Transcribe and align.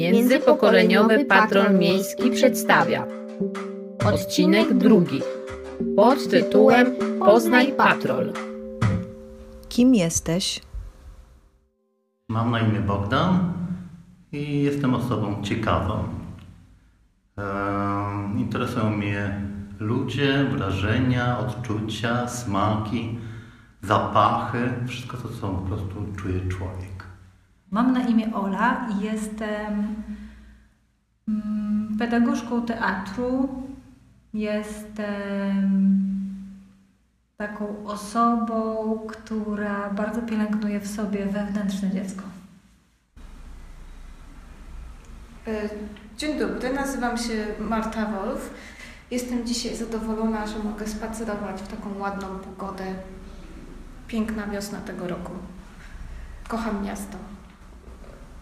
Międzypokoleniowy 0.00 1.24
Patrol 1.24 1.78
Miejski 1.78 2.30
przedstawia 2.30 3.06
odcinek 4.04 4.74
drugi 4.74 5.20
pod 5.96 6.28
tytułem 6.30 6.86
Poznaj 7.18 7.72
Patrol. 7.72 8.32
Kim 9.68 9.94
jesteś? 9.94 10.60
Mam 12.28 12.50
na 12.50 12.60
imię 12.60 12.80
Bogdan 12.80 13.52
i 14.32 14.62
jestem 14.62 14.94
osobą 14.94 15.42
ciekawą. 15.42 16.04
Interesują 18.36 18.90
mnie 18.90 19.40
ludzie, 19.80 20.44
wrażenia, 20.44 21.38
odczucia, 21.38 22.28
smaki, 22.28 23.18
zapachy, 23.82 24.58
wszystko 24.88 25.16
to, 25.16 25.28
co 25.40 25.48
po 25.48 25.66
prostu 25.68 25.94
czuje 26.16 26.48
człowiek. 26.48 26.89
Mam 27.70 27.92
na 27.92 28.00
imię 28.00 28.34
Ola 28.34 28.88
i 28.90 29.04
jestem 29.04 29.94
mm, 31.28 31.96
pedagogzką 31.98 32.62
teatru. 32.62 33.48
Jestem 34.34 35.90
taką 37.36 37.84
osobą, 37.84 38.98
która 39.08 39.90
bardzo 39.90 40.22
pielęgnuje 40.22 40.80
w 40.80 40.88
sobie 40.88 41.26
wewnętrzne 41.26 41.90
dziecko. 41.90 42.22
E, 45.46 45.68
Dzień 46.16 46.38
dobry, 46.38 46.72
nazywam 46.72 47.18
się 47.18 47.46
Marta 47.60 48.06
Wolf. 48.06 48.54
Jestem 49.10 49.46
dzisiaj 49.46 49.76
zadowolona, 49.76 50.46
że 50.46 50.58
mogę 50.58 50.86
spacerować 50.86 51.62
w 51.62 51.68
taką 51.68 51.98
ładną 51.98 52.38
pogodę. 52.38 52.84
Piękna 54.08 54.46
wiosna 54.46 54.80
tego 54.80 55.08
roku. 55.08 55.32
Kocham 56.48 56.84
miasto. 56.84 57.16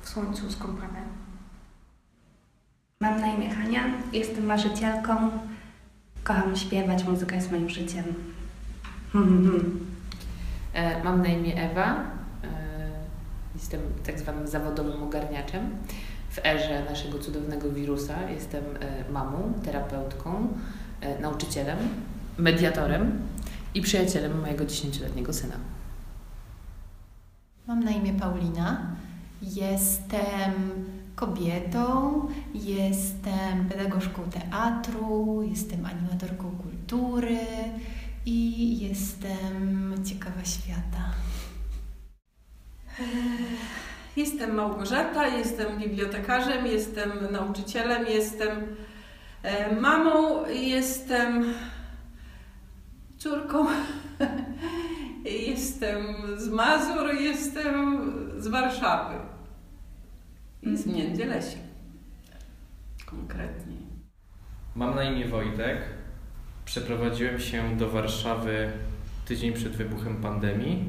W 0.09 0.11
słońcu 0.11 0.51
z 0.51 0.57
kąpane. 0.57 1.03
Mam 3.01 3.21
na 3.21 3.27
imię 3.27 3.51
Hania, 3.51 3.85
jestem 4.13 4.47
marzycielką. 4.47 5.31
Kocham 6.25 6.57
śpiewać, 6.57 7.05
muzyka 7.05 7.37
jest 7.37 7.51
moim 7.51 7.69
życiem. 7.71 8.05
E, 10.75 11.05
Mam 11.05 11.23
na 11.23 11.29
imię 11.29 11.71
Ewa. 11.71 11.95
E, 11.95 11.99
Jestem 13.55 13.81
tak 14.07 14.19
zwanym 14.19 14.47
zawodowym 14.49 15.03
ogarniaczem. 15.03 15.71
W 16.31 16.39
erze 16.47 16.85
naszego 16.91 17.19
cudownego 17.19 17.71
wirusa 17.71 18.31
jestem 18.31 18.65
e, 18.81 19.13
mamą, 19.13 19.53
terapeutką, 19.65 20.49
nauczycielem, 21.21 21.79
mediatorem 22.39 23.19
i 23.75 23.83
przyjacielem 23.83 24.41
mojego 24.41 24.65
10-letniego 24.65 25.33
syna. 25.33 25.55
Mam 27.67 27.85
na 27.85 27.91
imię 27.91 28.13
Paulina. 28.13 28.81
Jestem 29.43 30.85
kobietą, 31.15 32.21
jestem 32.55 33.69
pedagogzką 33.69 34.23
teatru, 34.23 35.43
jestem 35.43 35.87
animatorką 35.87 36.51
kultury 36.51 37.39
i 38.27 38.79
jestem 38.79 39.95
ciekawa 40.05 40.45
świata. 40.45 41.13
Jestem 44.17 44.55
Małgorzata, 44.55 45.27
jestem 45.27 45.79
bibliotekarzem, 45.79 46.67
jestem 46.67 47.13
nauczycielem, 47.31 48.07
jestem 48.07 48.77
e, 49.43 49.77
mamą, 49.81 50.47
jestem 50.47 51.55
córką, 53.19 53.67
jestem 55.59 56.03
z 56.37 56.49
Mazur, 56.49 57.15
jestem 57.21 58.01
z 58.43 58.49
Warszawy 58.49 59.15
i 60.63 60.77
z 60.77 60.87
Międzylesia. 60.87 61.59
Konkretnie. 63.07 63.77
Mam 64.75 64.95
na 64.95 65.05
imię 65.05 65.29
Wojtek. 65.29 65.79
Przeprowadziłem 66.65 67.41
się 67.41 67.77
do 67.77 67.89
Warszawy 67.91 68.73
tydzień 69.27 69.53
przed 69.53 69.77
wybuchem 69.77 70.17
pandemii 70.17 70.85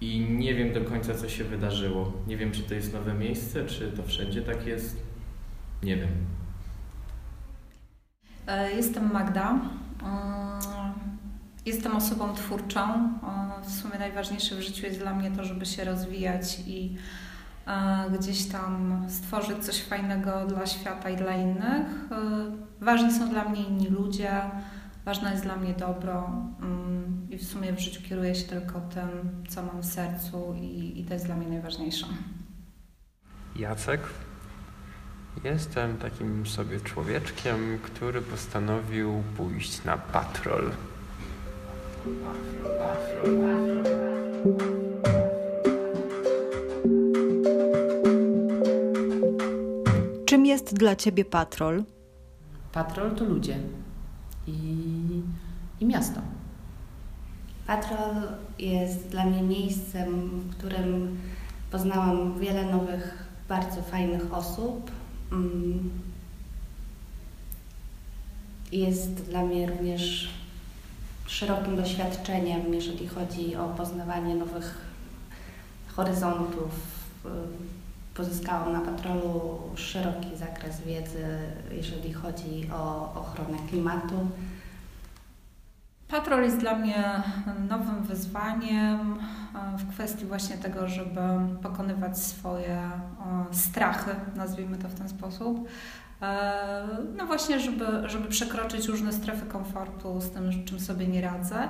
i 0.00 0.20
nie 0.20 0.54
wiem 0.54 0.72
do 0.72 0.80
końca, 0.90 1.14
co 1.14 1.28
się 1.28 1.44
wydarzyło. 1.44 2.12
Nie 2.26 2.36
wiem, 2.36 2.52
czy 2.52 2.62
to 2.62 2.74
jest 2.74 2.92
nowe 2.92 3.14
miejsce, 3.14 3.66
czy 3.66 3.92
to 3.92 4.02
wszędzie 4.02 4.42
tak 4.42 4.66
jest. 4.66 5.02
Nie 5.82 5.96
wiem. 5.96 6.10
E, 8.46 8.72
Jestem 8.72 9.12
Magda. 9.12 9.60
Jestem 11.66 11.96
osobą 11.96 12.34
twórczą. 12.34 13.08
W 13.62 13.70
sumie 13.72 13.98
najważniejsze 13.98 14.54
w 14.56 14.60
życiu 14.60 14.86
jest 14.86 14.98
dla 14.98 15.14
mnie 15.14 15.30
to, 15.30 15.44
żeby 15.44 15.66
się 15.66 15.84
rozwijać 15.84 16.58
i 16.66 16.96
e, 17.66 18.04
gdzieś 18.18 18.46
tam 18.46 19.04
stworzyć 19.08 19.58
coś 19.64 19.82
fajnego 19.82 20.46
dla 20.46 20.66
świata 20.66 21.10
i 21.10 21.16
dla 21.16 21.36
innych. 21.36 21.86
E, 22.10 22.84
Ważni 22.84 23.12
są 23.18 23.28
dla 23.28 23.44
mnie 23.44 23.62
inni 23.62 23.88
ludzie, 23.88 24.30
ważne 25.04 25.30
jest 25.30 25.42
dla 25.42 25.56
mnie 25.56 25.74
dobro 25.74 26.30
mm, 26.62 27.26
i 27.30 27.38
w 27.38 27.44
sumie 27.44 27.72
w 27.72 27.80
życiu 27.80 28.02
kieruję 28.02 28.34
się 28.34 28.48
tylko 28.48 28.80
tym, 28.80 29.08
co 29.48 29.62
mam 29.62 29.80
w 29.80 29.86
sercu 29.86 30.54
i, 30.60 31.00
i 31.00 31.04
to 31.04 31.14
jest 31.14 31.26
dla 31.26 31.36
mnie 31.36 31.48
najważniejsze. 31.48 32.06
Jacek. 33.56 34.00
Jestem 35.44 35.96
takim 35.96 36.46
sobie 36.46 36.80
człowieczkiem, 36.80 37.78
który 37.82 38.22
postanowił 38.22 39.22
pójść 39.36 39.84
na 39.84 39.96
patrol. 39.98 40.70
Czym 50.26 50.46
jest 50.46 50.74
dla 50.74 50.96
ciebie 50.96 51.24
patrol? 51.24 51.84
Patrol 52.72 53.14
to 53.14 53.24
ludzie 53.24 53.58
i, 54.46 54.52
i 55.80 55.86
miasto. 55.86 56.20
Patrol 57.66 58.14
jest 58.58 59.08
dla 59.08 59.24
mnie 59.24 59.42
miejscem, 59.42 60.30
w 60.40 60.56
którym 60.56 61.18
poznałam 61.70 62.38
wiele 62.38 62.64
nowych, 62.72 63.28
bardzo 63.48 63.82
fajnych 63.82 64.34
osób. 64.34 64.90
Mm. 65.32 65.90
Jest 68.72 69.12
dla 69.12 69.42
mnie 69.42 69.66
również 69.66 70.30
szerokim 71.30 71.76
doświadczeniem, 71.76 72.74
jeżeli 72.74 73.08
chodzi 73.08 73.56
o 73.56 73.68
poznawanie 73.68 74.34
nowych 74.34 74.78
horyzontów. 75.96 76.70
Pozyskałam 78.14 78.72
na 78.72 78.80
patrolu 78.80 79.58
szeroki 79.76 80.36
zakres 80.36 80.80
wiedzy, 80.80 81.38
jeżeli 81.70 82.12
chodzi 82.12 82.70
o 82.72 83.12
ochronę 83.14 83.58
klimatu. 83.68 84.28
Patrol 86.08 86.42
jest 86.42 86.58
dla 86.58 86.74
mnie 86.74 87.22
nowym 87.68 88.02
wyzwaniem 88.02 89.18
e, 89.54 89.78
w 89.78 89.90
kwestii 89.90 90.26
właśnie 90.26 90.58
tego, 90.58 90.88
żeby 90.88 91.20
pokonywać 91.62 92.18
swoje 92.18 92.78
e, 92.78 92.90
strachy, 93.52 94.10
nazwijmy 94.36 94.76
to 94.78 94.88
w 94.88 94.94
ten 94.94 95.08
sposób. 95.08 95.68
E, 96.22 96.86
No 97.16 97.26
właśnie, 97.26 97.60
żeby, 97.60 97.84
żeby 98.08 98.28
przekroczyć 98.28 98.88
różne 98.88 99.12
strefy 99.12 99.46
komfortu 99.46 100.20
z 100.20 100.30
tym, 100.30 100.64
czym 100.64 100.80
sobie 100.80 101.06
nie 101.06 101.20
radzę. 101.20 101.68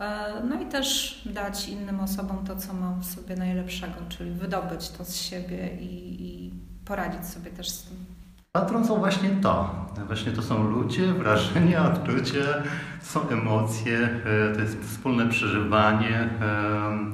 E, 0.00 0.32
No 0.48 0.60
i 0.62 0.66
też 0.66 1.20
dać 1.34 1.68
innym 1.68 2.00
osobom 2.00 2.44
to, 2.46 2.56
co 2.56 2.74
mam 2.74 3.00
w 3.00 3.06
sobie 3.06 3.36
najlepszego, 3.36 3.94
czyli 4.08 4.30
wydobyć 4.30 4.88
to 4.90 5.04
z 5.04 5.16
siebie 5.16 5.76
i, 5.80 6.22
i 6.26 6.50
poradzić 6.84 7.26
sobie 7.26 7.50
też 7.50 7.68
z 7.70 7.82
tym. 7.84 7.96
Patron 8.52 8.84
są 8.86 8.96
właśnie 8.98 9.30
to. 9.30 9.74
Właśnie 10.06 10.32
to 10.32 10.42
są 10.42 10.62
ludzie, 10.70 11.06
wrażenia, 11.12 11.92
odczucia, 11.92 12.44
to 13.00 13.06
są 13.06 13.28
emocje, 13.28 13.98
e, 14.50 14.54
to 14.54 14.60
jest 14.60 14.80
wspólne 14.84 15.28
przeżywanie, 15.28 16.28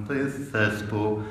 to 0.08 0.12
jest 0.14 0.52
zespół, 0.52 1.22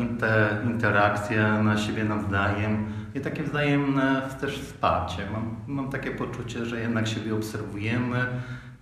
inter, 0.00 0.64
interakcja 0.66 1.62
na 1.62 1.76
siebie 1.78 2.04
nawzajem 2.04 2.92
i 3.14 3.20
takie 3.20 3.42
wzajemne 3.42 4.28
też 4.40 4.58
wsparcie. 4.60 5.30
Mam, 5.32 5.56
mam 5.66 5.90
takie 5.90 6.10
poczucie, 6.10 6.66
że 6.66 6.80
jednak 6.80 7.08
siebie 7.08 7.34
obserwujemy 7.34 8.26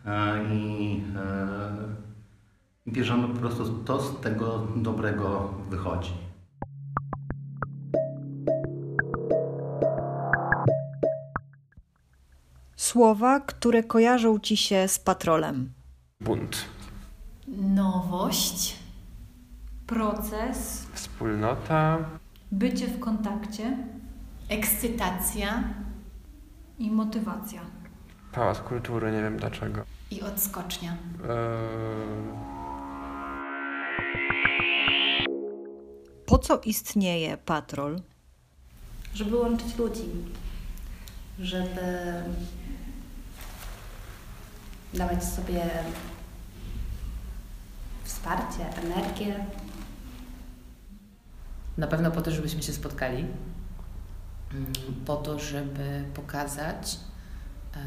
e, 0.06 0.44
i, 0.54 1.04
e, 1.16 1.68
i 2.86 2.92
bierzemy 2.92 3.28
po 3.28 3.40
prostu 3.40 3.78
to 3.78 4.00
z 4.00 4.20
tego 4.20 4.66
dobrego 4.76 5.54
wychodzi. 5.70 6.12
Słowa, 12.76 13.40
które 13.40 13.82
kojarzą 13.82 14.38
ci 14.38 14.56
się 14.56 14.88
z 14.88 14.98
patrolem. 14.98 15.72
Bunt. 16.20 16.64
Nowość, 17.48 18.76
Proces, 19.86 20.86
Wspólnota. 20.92 21.98
bycie 22.52 22.86
w 22.86 23.00
kontakcie 23.00 23.76
ekscytacja 24.52 25.64
i 26.78 26.90
motywacja. 26.90 27.60
Pałac 28.32 28.58
kultury, 28.60 29.12
nie 29.12 29.22
wiem 29.22 29.36
dlaczego. 29.36 29.84
i 30.10 30.22
odskocznia. 30.22 30.92
Eee, 30.92 32.32
Po 36.26 36.38
co 36.38 36.60
istnieje 36.64 37.36
patrol? 37.36 38.00
żeby 39.14 39.36
łączyć 39.36 39.76
ludzi, 39.78 40.04
żeby 41.38 41.70
dawać 44.94 45.24
sobie 45.24 45.60
wsparcie, 48.04 48.76
energię. 48.82 49.46
Na 51.78 51.86
pewno 51.86 52.10
po 52.10 52.22
to, 52.22 52.30
żebyśmy 52.30 52.62
się 52.62 52.72
spotkali, 52.72 53.26
po 55.06 55.16
to, 55.16 55.38
żeby 55.38 56.04
pokazać, 56.14 56.98
e, 57.76 57.78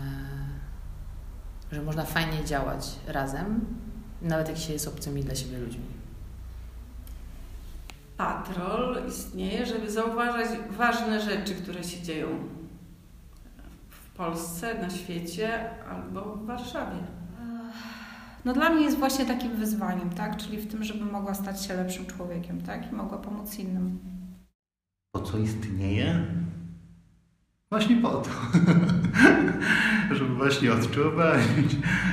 że 1.71 1.81
można 1.81 2.05
fajnie 2.05 2.45
działać 2.45 2.95
razem, 3.07 3.65
nawet 4.21 4.49
jak 4.49 4.57
się 4.57 4.73
jest 4.73 4.87
obcymi 4.87 5.23
dla 5.23 5.35
siebie 5.35 5.57
ludźmi. 5.57 5.85
Patrol 8.17 9.07
istnieje, 9.07 9.65
żeby 9.65 9.91
zauważać 9.91 10.49
ważne 10.77 11.21
rzeczy, 11.21 11.55
które 11.55 11.83
się 11.83 12.01
dzieją 12.03 12.27
w 13.89 14.17
Polsce, 14.17 14.81
na 14.81 14.89
świecie 14.89 15.69
albo 15.89 16.21
w 16.21 16.45
Warszawie. 16.45 16.97
No 18.45 18.53
dla 18.53 18.69
mnie 18.69 18.83
jest 18.83 18.97
właśnie 18.97 19.25
takim 19.25 19.55
wyzwaniem, 19.55 20.09
tak? 20.09 20.37
Czyli 20.37 20.57
w 20.57 20.71
tym, 20.71 20.83
żeby 20.83 21.05
mogła 21.05 21.33
stać 21.33 21.65
się 21.65 21.73
lepszym 21.73 22.05
człowiekiem, 22.05 22.61
tak? 22.61 22.91
I 22.91 22.95
mogła 22.95 23.17
pomóc 23.17 23.59
innym. 23.59 23.99
Po 25.11 25.21
co 25.21 25.37
istnieje? 25.37 26.25
Właśnie 27.75 27.95
po 27.95 28.09
to. 28.09 28.29
żeby 30.15 30.35
właśnie 30.35 30.73
odczuwać, 30.73 31.39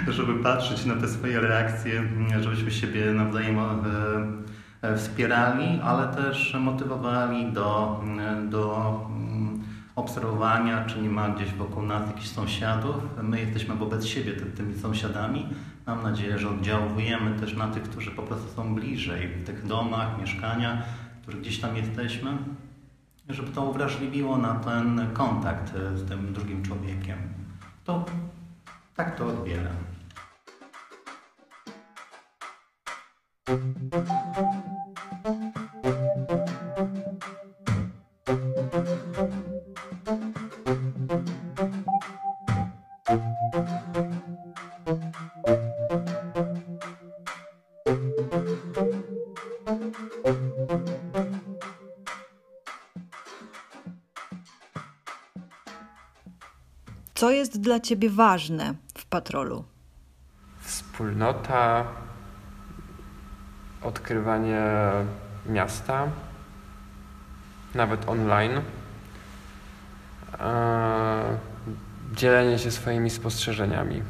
żeby 0.09 0.35
patrzeć 0.35 0.85
na 0.85 0.95
te 0.95 1.09
swoje 1.09 1.41
reakcje, 1.41 2.03
żebyśmy 2.41 2.71
siebie 2.71 3.13
nawzajem 3.13 3.59
e, 4.83 4.97
wspierali, 4.97 5.81
ale 5.85 6.09
też 6.09 6.57
motywowali 6.61 7.53
do, 7.53 8.01
do 8.49 9.01
mm, 9.17 9.63
obserwowania, 9.97 10.85
czy 10.85 11.03
nie 11.03 11.11
ma 11.11 11.29
gdzieś 11.29 11.53
wokół 11.53 11.83
nas 11.83 12.07
jakichś 12.07 12.29
sąsiadów. 12.29 12.97
My 13.23 13.41
jesteśmy 13.41 13.75
wobec 13.75 14.07
siebie 14.07 14.33
ty, 14.33 14.45
tymi 14.45 14.75
sąsiadami. 14.75 15.47
Mam 15.87 16.03
nadzieję, 16.03 16.39
że 16.39 16.51
oddziałujemy 16.51 17.41
też 17.41 17.57
na 17.57 17.69
tych, 17.69 17.83
którzy 17.83 18.11
po 18.11 18.23
prostu 18.23 18.49
są 18.57 18.75
bliżej, 18.75 19.29
w 19.29 19.45
tych 19.45 19.67
domach, 19.67 20.21
mieszkaniach, 20.21 20.79
w 21.19 21.23
których 21.23 21.41
gdzieś 21.41 21.61
tam 21.61 21.77
jesteśmy, 21.77 22.39
żeby 23.29 23.53
to 23.53 23.65
uwrażliwiło 23.65 24.37
na 24.37 24.55
ten 24.55 25.11
kontakt 25.13 25.73
z 25.95 26.09
tym 26.09 26.33
drugim 26.33 26.63
człowiekiem. 26.63 27.19
To 27.85 28.05
tak 28.97 29.17
to 29.17 29.27
odbieram. 29.27 29.77
Co 57.23 57.31
jest 57.31 57.61
dla 57.61 57.81
ciebie 57.81 58.11
ważne 58.11 58.75
w 58.99 59.07
patrolu? 59.07 59.65
Wspólnota, 60.61 61.85
odkrywanie 63.83 64.63
miasta, 65.47 66.09
nawet 67.75 68.09
online, 68.09 68.61
e, 70.41 71.39
dzielenie 72.15 72.59
się 72.59 72.71
swoimi 72.71 73.11
spostrzeżeniami. 73.11 74.03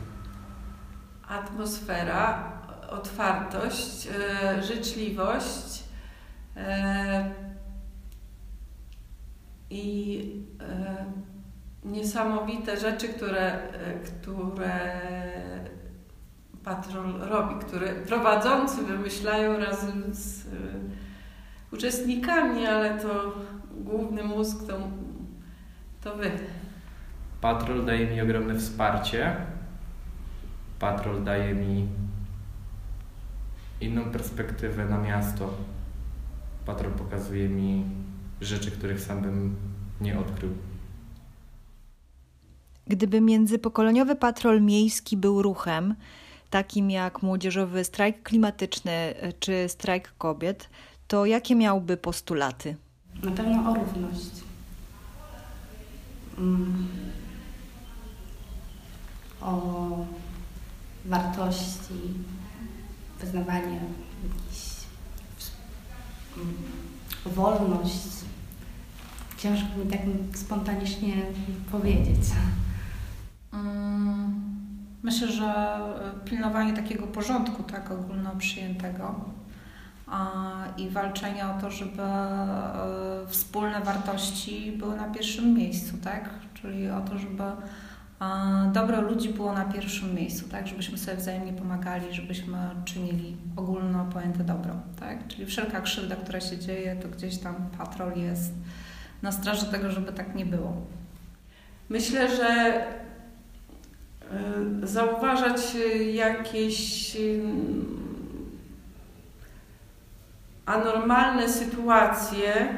Atmosfera, 1.29 2.53
otwartość, 2.89 4.09
e, 4.09 4.63
życzliwość 4.63 5.85
e, 6.57 7.31
i 9.71 10.45
e, 10.61 11.05
niesamowite 12.13 12.77
rzeczy, 12.77 13.09
które, 13.09 13.59
które 14.05 15.01
patrol 16.65 17.21
robi, 17.21 17.55
które 17.65 17.89
prowadzący 17.89 18.83
wymyślają 18.83 19.59
razem 19.59 20.03
z 20.11 20.47
uczestnikami, 21.73 22.67
ale 22.67 22.99
to 23.01 23.33
główny 23.71 24.23
mózg 24.23 24.67
to, 24.67 24.79
to 26.01 26.17
wy. 26.17 26.31
Patrol 27.41 27.85
daje 27.85 28.07
mi 28.07 28.21
ogromne 28.21 28.59
wsparcie. 28.59 29.37
Patrol 30.79 31.25
daje 31.25 31.55
mi 31.55 31.89
inną 33.81 34.05
perspektywę 34.05 34.87
na 34.87 34.99
miasto. 34.99 35.55
Patrol 36.67 36.93
pokazuje 36.93 37.49
mi 37.49 37.85
rzeczy, 38.41 38.71
których 38.71 39.01
sam 39.01 39.23
bym 39.23 39.57
nie 40.01 40.19
odkrył. 40.19 40.51
Gdyby 42.93 43.21
międzypokoleniowy 43.21 44.17
patrol 44.17 44.63
miejski 44.63 45.17
był 45.17 45.43
ruchem, 45.43 45.95
takim 46.51 46.91
jak 46.91 47.23
młodzieżowy 47.23 47.85
strajk 47.85 48.23
klimatyczny 48.23 49.15
czy 49.41 49.69
strajk 49.69 50.15
kobiet, 50.19 50.69
to 51.09 51.27
jakie 51.27 51.55
miałby 51.55 51.97
postulaty? 51.97 52.77
Na 53.23 53.31
pewno 53.31 53.71
o 53.71 53.75
równość. 53.75 54.31
Mm. 56.39 56.89
O 59.41 60.07
wartości, 61.05 61.95
wyznawanie 63.21 63.81
jakiś, 64.25 64.63
mm, 66.37 66.55
wolność. 67.27 68.09
Ciężko 69.39 69.79
mi 69.85 69.91
tak 69.91 70.01
spontanicznie 70.35 71.15
powiedzieć. 71.71 72.25
Myślę, 75.03 75.29
że 75.29 75.79
pilnowanie 76.25 76.73
takiego 76.73 77.07
porządku, 77.07 77.63
tak 77.63 77.91
ogólnoprzyjętego 77.91 79.15
i 80.77 80.91
walczenie 80.91 81.47
o 81.47 81.61
to, 81.61 81.71
żeby 81.71 82.03
wspólne 83.27 83.81
wartości 83.81 84.73
były 84.79 84.97
na 84.97 85.05
pierwszym 85.05 85.55
miejscu, 85.55 85.97
tak? 86.05 86.31
Czyli 86.55 86.91
o 86.91 87.01
to, 87.01 87.19
żeby 87.19 87.43
dobro 88.73 89.01
ludzi 89.01 89.29
było 89.29 89.53
na 89.53 89.65
pierwszym 89.65 90.15
miejscu, 90.15 90.49
tak? 90.49 90.69
Żebyśmy 90.69 90.99
sobie 90.99 91.17
wzajemnie 91.17 91.53
pomagali, 91.53 92.15
żebyśmy 92.15 92.59
czynili 92.85 93.37
ogólno 93.57 94.05
pojęte 94.05 94.45
dobro, 94.45 94.75
tak? 95.01 95.29
Czyli 95.29 95.47
wszelka 95.47 95.81
krzywda, 95.81 96.17
która 96.17 96.41
się 96.41 96.59
dzieje, 96.59 96.97
to 96.97 97.09
gdzieś 97.09 97.39
tam 97.39 97.55
patrol 97.79 98.13
jest 98.17 98.53
na 99.23 99.33
straży 99.33 99.67
tego, 99.67 99.91
żeby 99.91 100.13
tak 100.13 100.35
nie 100.35 100.47
było. 100.47 100.77
Myślę, 101.89 102.37
że 102.37 102.81
zauważać 104.83 105.61
jakieś 106.13 107.17
anormalne 110.67 111.49
sytuacje 111.49 112.69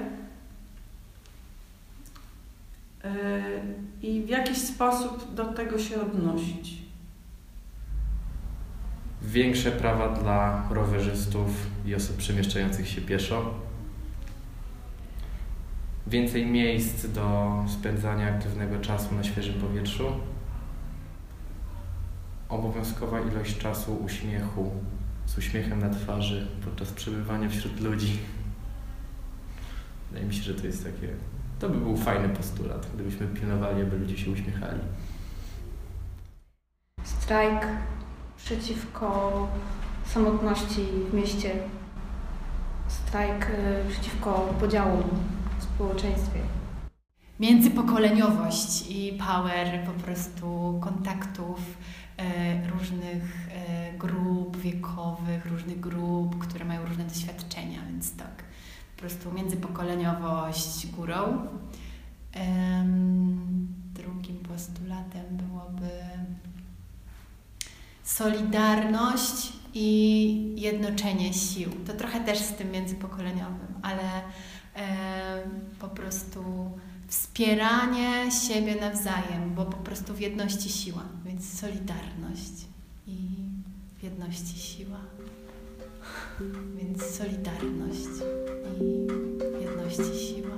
i 4.02 4.23
w 4.23 4.28
jakiś 4.28 4.58
sposób 4.58 5.34
do 5.34 5.44
tego 5.44 5.78
się 5.78 6.00
odnosić. 6.00 6.78
Większe 9.23 9.73
prawa 9.73 10.08
dla 10.08 10.68
rowerzystów 10.70 11.50
i 11.87 11.94
osób 11.94 12.16
przemieszczających 12.16 12.88
się 12.88 13.00
pieszo. 13.00 13.54
Więcej 16.06 16.46
miejsc 16.46 17.06
do 17.06 17.54
spędzania 17.68 18.28
aktywnego 18.28 18.80
czasu 18.80 19.14
na 19.14 19.25
świeżym 19.25 19.54
powietrzu 19.54 20.12
obowiązkowa 22.48 23.20
ilość 23.20 23.58
czasu 23.58 23.94
uśmiechu, 23.94 24.70
z 25.26 25.38
uśmiechem 25.38 25.80
na 25.80 25.90
twarzy 25.90 26.46
podczas 26.64 26.92
przebywania 26.92 27.48
wśród 27.48 27.80
ludzi. 27.80 28.18
Wydaje 30.10 30.26
mi 30.26 30.34
się, 30.34 30.42
że 30.42 30.54
to 30.54 30.66
jest 30.66 30.84
takie. 30.84 31.08
To 31.58 31.68
by 31.68 31.78
był 31.78 31.96
fajny 31.96 32.28
postulat, 32.28 32.86
gdybyśmy 32.94 33.26
pilnowali, 33.26 33.82
aby 33.82 33.98
ludzie 33.98 34.18
się 34.18 34.30
uśmiechali. 34.30 34.80
Strajk 37.04 37.66
przeciwko 38.36 39.48
samotności 40.06 40.86
w 41.10 41.14
mieście. 41.14 41.54
Strajk 42.88 43.50
y, 43.50 43.90
przeciwko 43.90 44.54
podziałom 44.60 45.02
w 45.58 45.64
społeczeństwie. 45.64 46.40
Międzypokoleniowość 47.40 48.90
i 48.90 49.18
power 49.28 49.86
po 49.86 49.92
prostu 50.04 50.78
kontaktów 50.82 51.58
różnych 52.73 53.49
e, 53.50 53.92
grup 53.99 54.56
wiekowych, 54.56 55.47
różnych 55.47 55.80
grup, 55.80 56.38
które 56.38 56.64
mają 56.64 56.87
różne 56.87 57.04
doświadczenia, 57.04 57.80
więc 57.90 58.16
tak, 58.16 58.44
po 58.94 59.00
prostu 59.00 59.33
międzypokoleniowość 59.33 60.87
górą 60.87 61.47
Drugim 63.94 64.37
postulatem 64.37 65.25
byłoby 65.30 65.90
solidarność 68.04 69.52
i 69.75 70.61
jednoczenie 70.61 71.35
sił. 71.35 71.71
To 71.87 71.92
trochę 71.92 72.21
też 72.21 72.38
z 72.38 72.52
tym 72.52 72.71
międzypokoleniowym, 72.71 73.75
ale 73.83 74.23
po 75.78 75.88
prostu 75.88 76.71
wspieranie 77.08 78.30
siebie 78.49 78.75
nawzajem, 78.80 79.54
bo 79.56 79.64
po 79.64 79.76
prostu 79.76 80.14
w 80.14 80.20
jedności 80.20 80.68
siła, 80.68 81.02
więc 81.26 81.61
solidarność 81.61 82.52
i 83.06 83.18
w 83.99 84.02
jedności 84.02 84.58
siła. 84.58 85.00
Więc 86.76 87.02
solidarność 87.02 88.08
i 88.80 89.06
w 89.58 89.62
jedności 89.62 90.26
siła. 90.26 90.54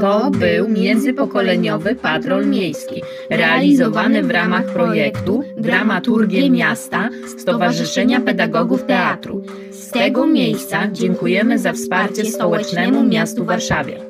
To 0.00 0.30
był 0.30 0.68
międzypokoleniowy 0.68 1.94
patrol 1.94 2.46
miejski, 2.46 3.02
realizowany 3.30 4.22
w 4.22 4.30
ramach 4.30 4.64
projektu 4.64 5.42
Dramaturgie 5.56 6.50
Miasta 6.50 7.08
Stowarzyszenia 7.38 8.20
Pedagogów 8.20 8.84
Teatru. 8.84 9.42
Z 9.88 9.90
tego 9.90 10.26
miejsca 10.26 10.88
dziękujemy 10.92 11.58
za 11.58 11.72
wsparcie 11.72 12.24
Stołecznemu 12.24 13.04
Miastu 13.04 13.44
Warszawie. 13.44 14.00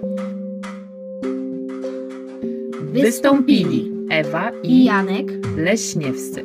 Wystąpili 2.93 3.93
Ewa 4.11 4.51
i 4.63 4.85
Janek 4.85 5.27
Leśniewscy, 5.57 6.45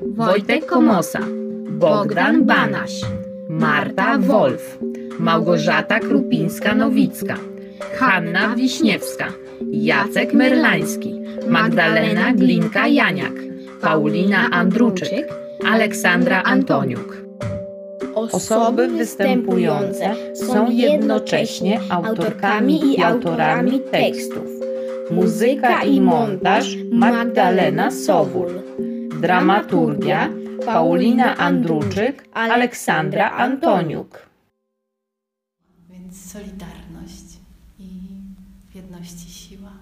Wojtek 0.00 0.66
Komosa, 0.66 1.20
Bogdan 1.68 2.44
Banaś, 2.44 3.00
Marta 3.48 4.18
Wolf, 4.18 4.78
Małgorzata 5.18 5.98
Krupińska-Nowicka, 5.98 7.36
Hanna 7.98 8.54
Wiśniewska, 8.56 9.32
Jacek 9.70 10.32
Merlański, 10.34 11.20
Magdalena 11.48 12.34
Glinka-Janiak, 12.34 13.34
Paulina 13.80 14.50
Andruczyk, 14.50 15.28
Aleksandra 15.64 16.42
Antoniuk. 16.42 17.25
Osoby 18.16 18.88
występujące 18.88 20.14
są 20.34 20.70
jednocześnie 20.70 21.80
autorkami 21.90 22.94
i 22.94 23.02
autorami 23.02 23.80
tekstów. 23.90 24.46
Muzyka 25.10 25.82
i 25.82 26.00
montaż 26.00 26.76
Magdalena 26.92 27.90
Sowul. 27.90 28.62
Dramaturgia 29.20 30.30
Paulina 30.66 31.36
Andruczyk, 31.36 32.28
Aleksandra 32.32 33.30
Antoniuk. 33.30 34.26
Więc 35.90 36.32
solidarność 36.32 37.38
i 37.78 37.88
w 38.70 38.74
jedności 38.74 39.30
siła. 39.30 39.72